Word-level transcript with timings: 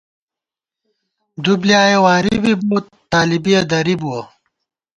دُوبۡلیایَہ 1.43 1.99
واری 2.03 2.35
بی 2.43 2.51
بوت، 2.67 2.85
طالِبِیَہ 3.11 3.61
درِبُوَہ 3.69 4.21